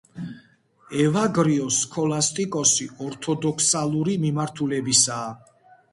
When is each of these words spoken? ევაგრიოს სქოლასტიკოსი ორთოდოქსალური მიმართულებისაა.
ევაგრიოს 1.03 1.77
სქოლასტიკოსი 1.83 2.89
ორთოდოქსალური 3.09 4.17
მიმართულებისაა. 4.25 5.33